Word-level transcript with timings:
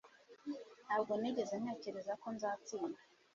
ntabwo 0.85 1.11
nigeze 1.21 1.55
ntekereza 1.61 2.13
ko 2.21 2.27
nzatsinda 2.35 2.99